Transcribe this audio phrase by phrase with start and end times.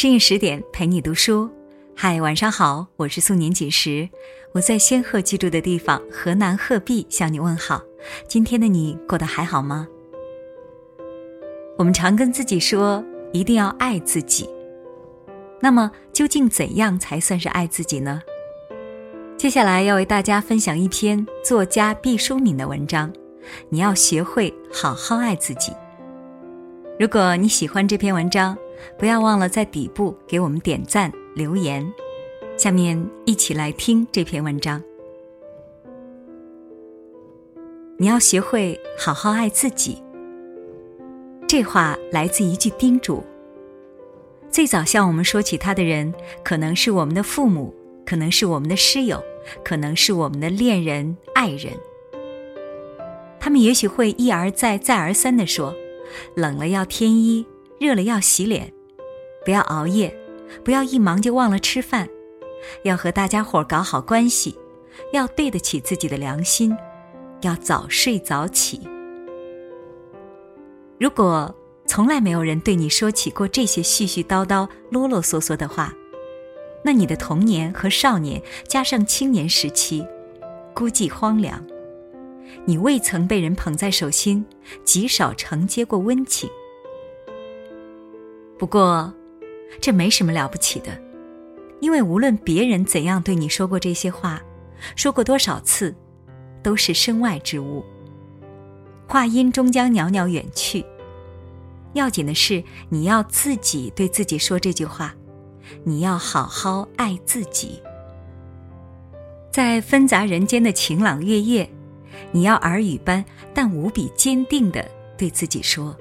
[0.00, 1.50] 深夜十点陪你读书，
[1.94, 4.08] 嗨，晚上好，我是素年锦时，
[4.52, 7.82] 我在仙鹤居住的地方河南鹤壁向你问好。
[8.26, 9.86] 今天的你过得还好吗？
[11.76, 13.04] 我们常跟自己说
[13.34, 14.48] 一定要爱自己，
[15.60, 18.22] 那么究竟怎样才算是爱自己呢？
[19.36, 23.12] 接下来要为大家分享一篇作家毕淑敏的文章，
[23.68, 25.74] 你要学会好好爱自己。
[26.98, 28.56] 如果你喜欢这篇文章，
[28.98, 31.90] 不要忘了在底部给我们点赞留言。
[32.56, 34.82] 下面一起来听这篇文章。
[37.96, 40.02] 你要学会好好爱自己。
[41.46, 43.22] 这话来自一句叮嘱。
[44.50, 49.22] 最早向我们说起他的人，可能是我们的父母，可能是我们的师友，
[49.64, 51.72] 可能是我们的恋人、爱人。
[53.38, 55.74] 他们也许会一而再、再而三地说
[56.34, 57.46] ：“冷了要添衣。”
[57.80, 58.70] 热了要洗脸，
[59.42, 60.14] 不要熬夜，
[60.62, 62.06] 不要一忙就忘了吃饭，
[62.84, 64.54] 要和大家伙搞好关系，
[65.14, 66.76] 要对得起自己的良心，
[67.40, 68.86] 要早睡早起。
[70.98, 71.54] 如果
[71.86, 75.90] 从来没有人对你说起过这些絮絮叨叨、啰啰嗦嗦的话，
[76.84, 80.06] 那你的童年和少年加上青年时期，
[80.74, 81.64] 估计荒凉。
[82.66, 84.44] 你未曾被人捧在手心，
[84.84, 86.50] 极少承接过温情。
[88.60, 89.10] 不过，
[89.80, 90.90] 这没什么了不起的，
[91.80, 94.38] 因为无论别人怎样对你说过这些话，
[94.94, 95.96] 说过多少次，
[96.62, 97.82] 都是身外之物。
[99.08, 100.84] 话音终将袅袅远去。
[101.94, 105.14] 要紧的是，你要自己对自己说这句话，
[105.82, 107.82] 你要好好爱自己。
[109.50, 111.66] 在纷杂人间的晴朗月夜，
[112.30, 113.24] 你要耳语般
[113.54, 114.86] 但无比坚定的
[115.16, 115.96] 对自己说。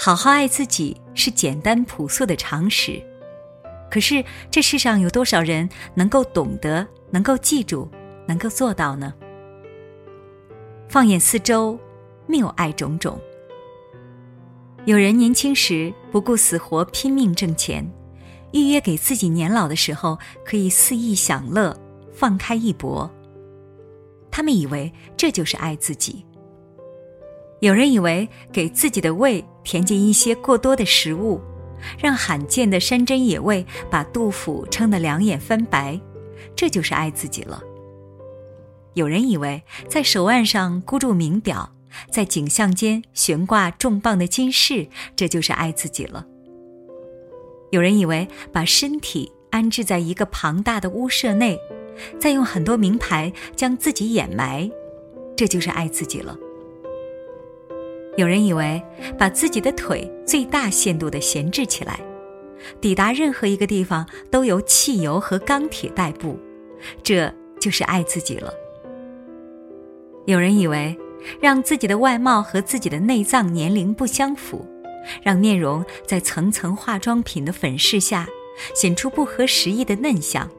[0.00, 3.02] 好好爱自己是简单朴素的常识，
[3.90, 7.90] 可是这世上有多少人能够懂得、能够记住、
[8.24, 9.12] 能够做到呢？
[10.88, 11.76] 放眼四周，
[12.28, 13.20] 谬爱种种。
[14.84, 17.84] 有人年轻时不顾死活拼命挣钱，
[18.52, 21.76] 预约给自己年老的时候可以肆意享乐、
[22.12, 23.10] 放开一搏。
[24.30, 26.24] 他们以为这就是爱自己。
[27.60, 31.40] 有人以为给自己的胃填进一些过多的食物，
[31.98, 36.00] 让罕见的山珍野味把杜甫撑得两眼翻白，
[36.54, 37.62] 这就是爱自己了。
[38.94, 41.72] 有人以为在手腕上箍住名表，
[42.10, 46.26] 在颈项间悬挂重磅的金饰，这就是爱自己了。
[47.70, 51.58] 有人以为把身体安置在一个庞大的屋舍内，
[52.20, 54.70] 再用很多名牌将自己掩埋，
[55.36, 56.36] 这就是爱自己了。
[58.18, 58.82] 有人以为
[59.16, 62.00] 把自己的腿最大限度的闲置起来，
[62.80, 66.36] 抵达任何一个地方都由汽油和钢铁代步，
[67.00, 68.52] 这就是爱自己了。
[70.26, 70.98] 有人以为
[71.40, 74.66] 让自己的外貌和自己的内脏年龄不相符，
[75.22, 78.26] 让面容在层层化妆品的粉饰下
[78.74, 80.50] 显出不合时宜的嫩相。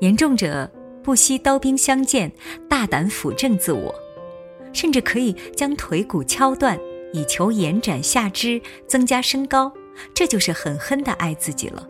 [0.00, 0.70] 严重者
[1.02, 2.30] 不惜刀兵相见，
[2.68, 3.94] 大胆辅正自我。
[4.76, 6.78] 甚至可以将腿骨敲断，
[7.14, 9.72] 以求延展下肢、增加身高，
[10.12, 11.88] 这就是狠狠的爱自己了。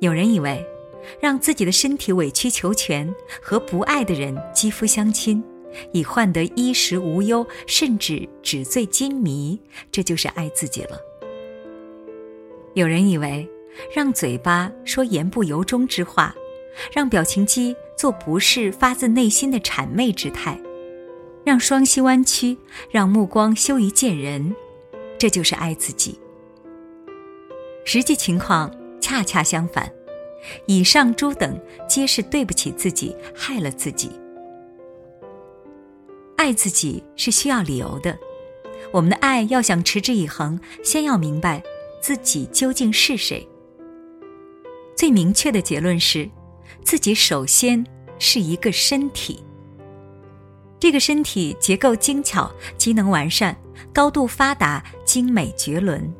[0.00, 0.62] 有人以为，
[1.18, 5.42] 让自己的身体委曲求全，和不爱的人肌肤相亲，
[5.92, 9.58] 以换得衣食无忧，甚至纸醉金迷，
[9.90, 11.00] 这就是爱自己了。
[12.74, 13.48] 有人以为，
[13.94, 16.34] 让嘴巴说言不由衷之话，
[16.92, 20.60] 让表情肌做不是发自内心的谄媚之态。
[21.44, 22.56] 让双膝弯曲，
[22.90, 24.54] 让目光羞于见人，
[25.18, 26.18] 这就是爱自己。
[27.84, 29.92] 实际情况恰恰相反，
[30.66, 34.10] 以上诸等皆是对不起自己，害了自己。
[36.36, 38.18] 爱自己是需要理由的，
[38.90, 41.62] 我们的爱要想持之以恒，先要明白
[42.00, 43.46] 自己究竟是谁。
[44.96, 46.28] 最明确的结论是，
[46.82, 47.84] 自己首先
[48.18, 49.44] 是一个身体。
[50.84, 53.56] 这个身体结构精巧，机能完善，
[53.90, 56.12] 高度发达，精美绝伦。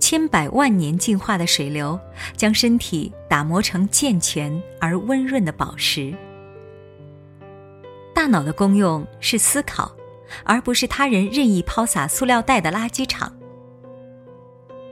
[0.00, 1.96] 千百万年进化的水流，
[2.36, 6.12] 将身体打磨成健全而温润的宝石。
[8.12, 9.94] 大脑的功用是思考，
[10.42, 13.32] 而不是他人任意抛洒塑料袋的垃圾场。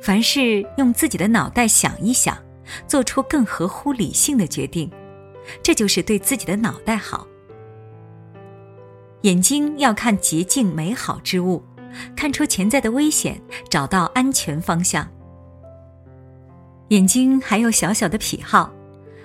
[0.01, 2.39] 凡是用自己的脑袋想一想，
[2.87, 4.89] 做出更合乎理性的决定，
[5.61, 7.27] 这就是对自己的脑袋好。
[9.25, 11.63] 眼睛要看洁净美好之物，
[12.15, 13.41] 看出潜在的危险，
[13.71, 15.09] 找到安全方向。
[16.89, 18.71] 眼睛还有小小的癖好，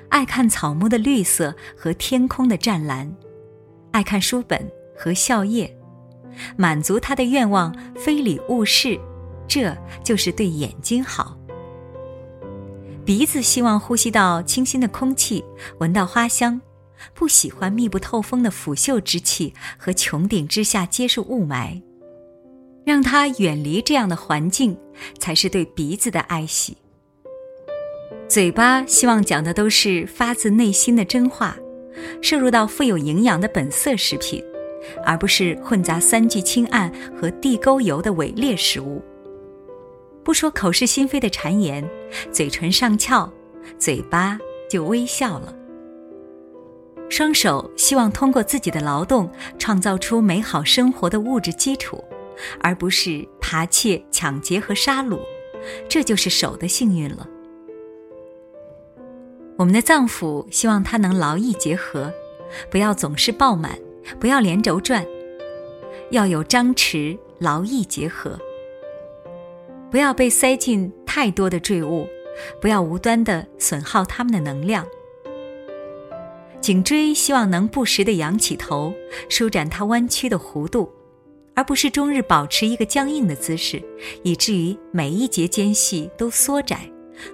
[0.07, 3.13] 爱看草木的绿色和天空的湛蓝，
[3.92, 4.66] 爱看书本
[4.98, 5.69] 和笑靥，
[6.56, 8.98] 满足他的愿望，非礼勿视，
[9.50, 11.38] 这就是对眼睛好。
[13.04, 15.44] 鼻子希望呼吸到清新的空气，
[15.80, 16.62] 闻到花香，
[17.13, 21.81] 不喜欢密不透风的腐朽之气和穹顶之下皆是雾霾，
[22.86, 24.78] 让他远离这样的环境，
[25.19, 26.78] 才是对鼻子的爱惜。
[28.28, 31.57] 嘴巴希望讲的都是发自内心的真话，
[32.22, 34.44] 摄入到富有营养的本色食品，
[35.04, 39.01] 而不是混杂三聚氰胺和地沟油的伪劣食物。
[40.24, 41.84] 不说口是心非的谗言，
[42.31, 43.31] 嘴唇上翘，
[43.80, 44.38] 嘴巴
[44.69, 45.56] 就微笑了。
[47.10, 52.04] 双手希望通过自己的劳动创造出美好生活的物质基础，
[52.62, 55.20] 而不是扒窃、抢劫和杀戮，
[55.90, 57.28] 这就是手的幸运了。
[59.58, 62.14] 我们的脏腑希望它能劳逸结合，
[62.70, 63.78] 不要总是爆满，
[64.20, 65.06] 不要连轴转，
[66.12, 68.40] 要有张弛，劳逸结合。
[69.92, 72.08] 不要被塞进太多的坠物，
[72.62, 74.86] 不要无端的损耗它们的能量。
[76.69, 78.94] 颈椎希望能不时的仰起头，
[79.27, 80.88] 舒展它弯曲的弧度，
[81.56, 83.81] 而不是终日保持一个僵硬的姿势，
[84.21, 86.88] 以至于每一节间隙都缩窄，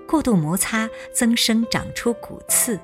[0.08, 2.80] 过度摩擦增生长出骨刺。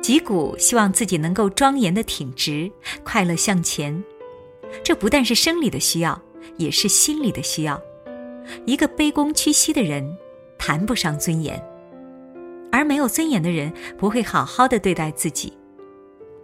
[0.00, 2.72] 脊骨希望自己能够庄严的挺直，
[3.04, 4.02] 快乐向前。
[4.82, 6.18] 这不但是生理的需要。
[6.56, 7.78] 也是心理的需要。
[8.64, 10.16] 一个卑躬屈膝的人，
[10.56, 11.54] 谈不上尊严；
[12.74, 15.56] 而没有尊严的人，不会好好的对待自己，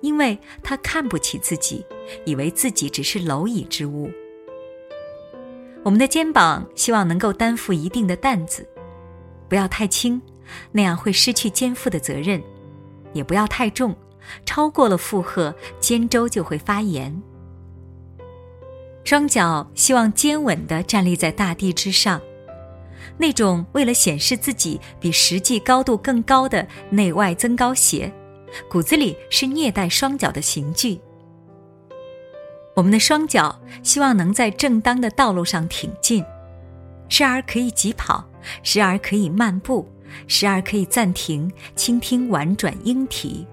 [0.00, 1.84] 因为他看不起自己，
[2.24, 4.08] 以为自己只是蝼蚁之物。
[5.82, 8.64] 我们的肩膀希望能够担负一定的担子，
[9.48, 10.22] 不要太轻，
[10.70, 12.40] 那样会失去肩负的责任；
[13.12, 13.96] 也不要太重，
[14.46, 17.20] 超过了负荷，肩周就会发炎。
[19.02, 22.20] 双脚希望坚稳地站立在大地之上，
[23.16, 28.12] 那种为了显示自己比实际高度更高的内外增高鞋，
[28.68, 31.00] 骨子里是虐待双脚的刑具。
[32.74, 36.24] 我们的双脚希望能在正当的道路上挺进，
[37.08, 38.24] 时而可以疾跑，
[38.62, 39.88] 时而可以漫步，
[40.26, 43.46] 时而可以暂停倾听婉转莺啼。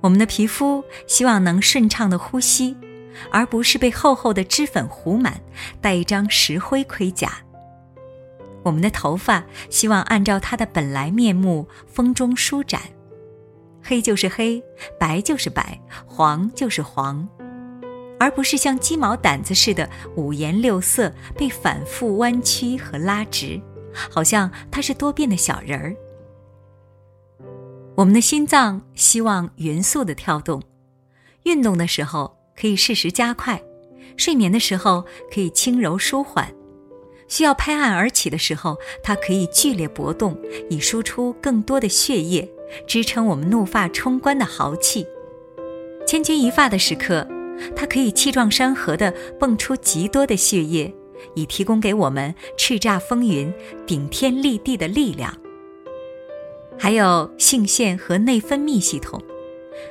[0.00, 2.76] 我们的皮肤希望能顺畅的呼吸。
[3.30, 5.40] 而不是被厚厚的脂粉糊满，
[5.80, 7.32] 戴一张石灰盔甲。
[8.66, 12.82] 我们的头发希望按照它的本来面目风中舒展，
[13.80, 14.60] 黑就是黑，
[14.98, 17.28] 白就是白，黄就是黄，
[18.18, 23.62] 而不是像鸡毛掸子似的五颜六色被反复弯曲和拉直，
[24.10, 25.94] 好像它是多变的小人儿。
[27.94, 30.60] 我们的心脏希望匀速的跳动，
[31.44, 32.34] 运动的时候。
[32.58, 33.62] 可以适时加快，
[34.16, 36.50] 睡眠的时候可以轻柔舒缓，
[37.28, 40.38] 需要拍案而起的时候，它可以剧烈搏动，
[40.70, 42.50] 以输出更多的血液，
[42.86, 45.06] 支撑我们怒发冲冠的豪气。
[46.06, 47.26] 千钧一发的时刻，
[47.74, 50.94] 它可以气壮山河的蹦出极多的血液，
[51.34, 53.52] 以提供给我们叱咤风云、
[53.86, 55.36] 顶天立地的力量。
[56.78, 59.22] 还有性腺和内分泌系统，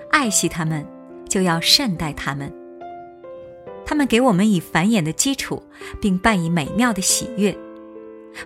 [0.09, 0.85] 爱惜它们。
[1.27, 2.53] 就要善待他们，
[3.85, 5.61] 他们给我们以繁衍的基础，
[6.01, 7.55] 并伴以美妙的喜悦。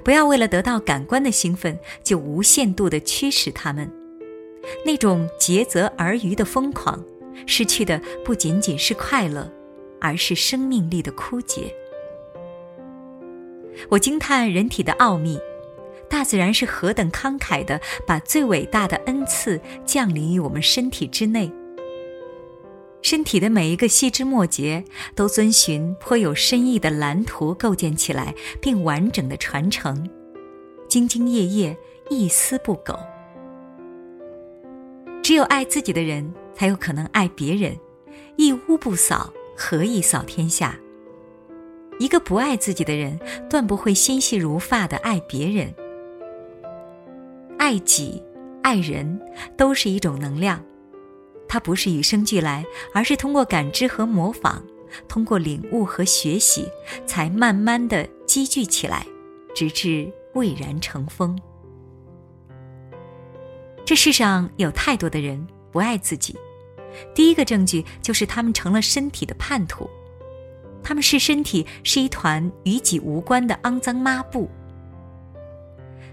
[0.04, 3.92] 不要为了得到感官的兴奋，就无限度的驱使他们。
[4.86, 7.04] 那种竭泽而渔的疯狂，
[7.48, 9.52] 失去的不仅仅是快乐，
[10.00, 11.74] 而是生命力的枯竭。
[13.88, 15.40] 我惊叹人体的奥秘，
[16.10, 21.52] 大自然是何等慷慨的，把最伟大的恩赐降临于我们身体之内。
[23.02, 24.84] 身体的每一个细枝末节
[25.16, 30.08] 都遵循颇有深意的蓝图构建起来，并完整的传承，
[30.90, 31.78] 兢兢业业，
[32.10, 33.00] 一丝不苟。
[35.24, 37.76] 只有爱自己的人，才有可能爱别人。
[38.36, 40.78] 一屋不扫，何以扫天下？
[42.00, 45.74] 一个不爱自己的人，断不会心细如发的爱别人。
[47.58, 48.24] 爱己、
[48.62, 49.20] 爱人，
[49.58, 50.64] 都是一种能量。
[51.50, 52.64] 它不是与生俱来，
[52.94, 54.62] 而是通过感知和模仿，
[55.08, 56.70] 通过领悟和学习，
[57.08, 59.06] 才慢慢的积聚起来，
[59.56, 61.38] 直至蔚然成风。
[63.84, 66.38] 这世上有太多的人不爱自己，
[67.16, 69.90] 第一个证据就是他们成了身体的叛徒。
[70.84, 74.50] 他们视身体是一团与己无关的肮脏抹布。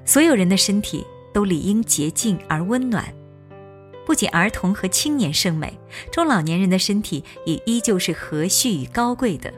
[0.04, 3.14] 所有人的身体都理应洁净而温暖，
[4.06, 5.76] 不仅儿童和青年圣美，
[6.12, 9.52] 中老年人的身体也依旧是和煦与高贵的。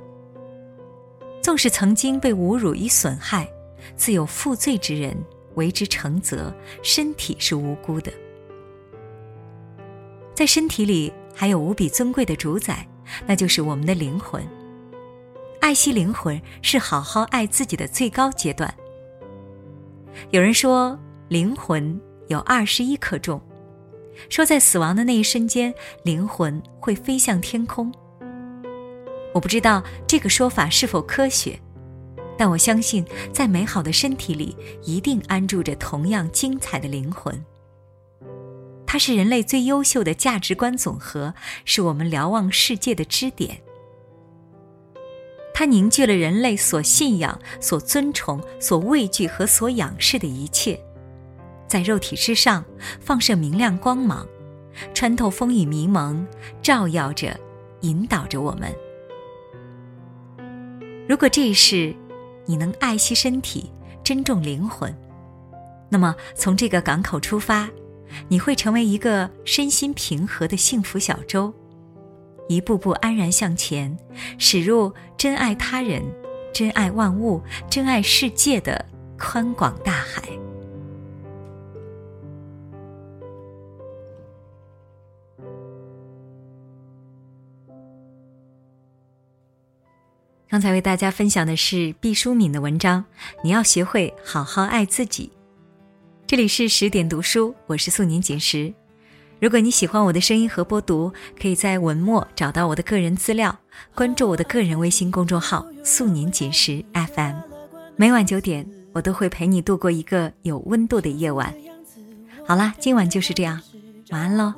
[1.43, 3.47] 纵使曾经被侮辱与损害，
[3.95, 5.15] 自有负罪之人
[5.55, 6.53] 为之承责，
[6.83, 8.11] 身体是无辜的。
[10.35, 12.89] 在身体里还有无比尊贵的主宰，
[13.27, 14.43] 那就是我们的灵魂。
[15.61, 18.73] 爱惜灵魂是好好爱自己的最高阶段。
[20.31, 23.41] 有人说，灵魂有二十一克重，
[24.29, 25.73] 说在死亡的那一瞬间，
[26.03, 27.93] 灵魂会飞向天空。
[29.35, 31.59] 我不知道这个说法是否科学，
[32.37, 37.45] 但我相信，在美好的身体里，一定安住着同样精彩的灵魂。
[38.87, 41.35] 它是人类最优秀的价值观总和，
[41.65, 43.61] 是我们瞭望世界的支点。
[45.53, 50.81] 它凝聚了人类所信仰、所尊崇、所畏惧和所仰视的一切，
[51.69, 52.65] 在肉体之上
[53.01, 54.27] 放射明亮光芒，
[54.95, 56.27] 穿透风雨迷蒙，
[56.63, 57.39] 照耀着、
[57.83, 58.75] 引导着我们。
[61.09, 61.95] 如果这一世
[62.47, 63.71] 你能爱惜身体、
[64.03, 64.93] 珍重灵魂，
[65.89, 67.69] 那么从这个港口出发。
[68.29, 71.53] 你会成为一个身心平和的幸福小舟，
[72.49, 73.95] 一步步安然向前，
[74.39, 76.03] 驶入真爱他人、
[76.51, 78.83] 真爱万物、真爱世界的
[79.19, 80.23] 宽广大海。
[90.59, 93.05] 刚才为大家分享的是毕淑敏的文章，
[93.45, 95.31] 你要学会好好爱自己。
[96.27, 98.75] 这里是十点读书，我是素年锦时。
[99.41, 103.57] 如果你喜欢我的声音和播读，可以在文末找到我的个人资料，
[103.95, 107.37] 关注我的个人微信公众号“素年锦时 FM”。
[107.95, 111.55] 每晚九点，我都会陪你度过一个有温度的夜晚。
[112.45, 113.63] 好啦，今晚就是这样，
[114.11, 114.53] 晚安喽。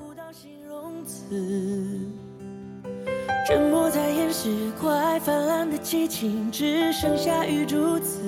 [3.47, 8.21] 沉默在是快泛滥的激情，只剩下雨珠子。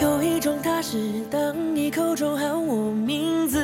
[0.00, 3.60] 有一种踏实，当你口中喊我名字，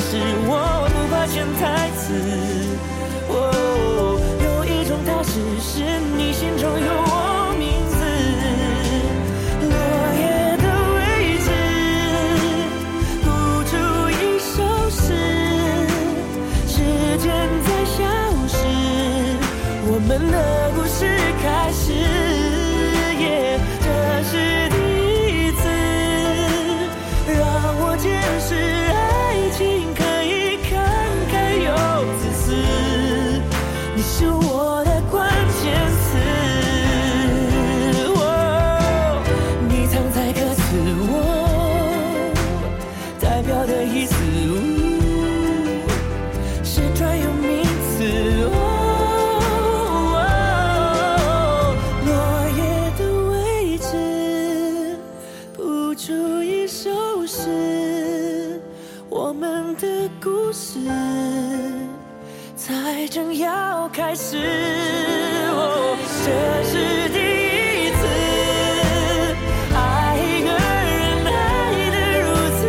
[0.00, 0.16] 是，
[0.46, 1.60] 我不怕潜台
[1.96, 2.00] 词。
[3.28, 3.36] 哦，
[4.42, 5.84] 有一种踏实，是
[6.16, 7.94] 你心中有我名字。
[9.68, 9.72] 落
[10.18, 10.22] 叶
[10.56, 10.64] 的
[10.96, 10.98] 位
[11.44, 11.48] 置，
[13.22, 13.26] 谱
[13.68, 13.72] 出
[14.10, 14.56] 一首
[14.90, 14.98] 诗，
[16.66, 16.74] 时
[17.18, 17.28] 间
[17.64, 17.98] 在消
[18.48, 18.56] 失，
[19.86, 20.34] 我们的
[20.74, 20.98] 故事
[21.42, 21.89] 开始。
[59.10, 60.78] 我们的故事
[62.54, 64.36] 才正要开始
[65.50, 66.30] 哦，这
[66.62, 68.06] 是第一次
[69.74, 71.28] 爱一个人爱
[71.90, 72.24] 得如
[72.54, 72.62] 此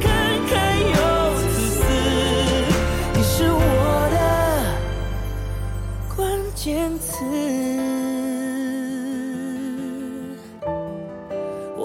[0.00, 0.02] 慷
[0.48, 0.50] 慨
[0.96, 0.96] 又
[1.36, 1.44] 自
[1.76, 1.84] 私，
[3.12, 3.60] 你是我
[4.14, 4.16] 的
[6.16, 6.18] 关
[6.54, 7.06] 键词。
[11.76, 11.84] 哦。